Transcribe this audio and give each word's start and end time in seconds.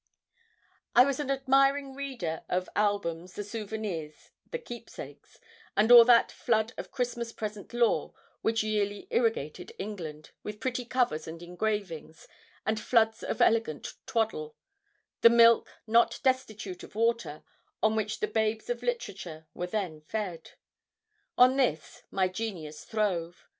I 0.95 1.05
was 1.05 1.19
an 1.19 1.29
admiring 1.29 1.93
reader 1.93 2.43
of 2.49 2.65
the 2.65 2.75
Albums, 2.75 3.33
the 3.33 3.43
Souvenirs, 3.43 4.31
the 4.49 4.57
Keepsakes, 4.57 5.39
and 5.77 5.91
all 5.91 6.03
that 6.05 6.31
flood 6.31 6.73
of 6.75 6.89
Christmas 6.89 7.31
present 7.31 7.71
lore 7.71 8.15
which 8.41 8.63
yearly 8.63 9.05
irrigated 9.11 9.73
England, 9.77 10.31
with 10.41 10.59
pretty 10.59 10.85
covers 10.85 11.27
and 11.27 11.43
engravings; 11.43 12.27
and 12.65 12.79
floods 12.79 13.21
of 13.21 13.41
elegant 13.41 13.93
twaddle 14.07 14.55
the 15.21 15.29
milk, 15.29 15.69
not 15.85 16.19
destitute 16.23 16.81
of 16.81 16.95
water, 16.95 17.43
on 17.83 17.95
which 17.95 18.21
the 18.21 18.27
babes 18.27 18.71
of 18.71 18.81
literature 18.81 19.45
were 19.53 19.67
then 19.67 20.01
fed. 20.01 20.53
On 21.37 21.57
this, 21.57 22.01
my 22.09 22.27
genius 22.27 22.85
throve. 22.85 23.45